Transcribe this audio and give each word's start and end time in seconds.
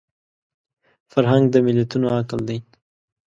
فرهنګ 1.11 1.43
د 1.51 1.55
ملتونو 1.65 2.07
عقل 2.17 2.39
دی 2.47 2.57